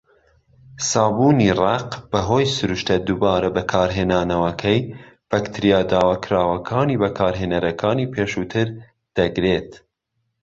سابوونی 0.91 1.49
ڕەق، 1.61 1.87
بەهۆی 2.11 2.45
سروشتە 2.55 2.95
دووبارە 3.07 3.49
بەکارهێنانەوەکەی، 3.57 4.79
بەکتریا 5.31 5.79
داواکراوەکانی 5.91 6.99
بەکارهێنەرەکانی 7.03 8.11
پێشووتر 8.13 8.67
دەگرێت. 9.17 9.71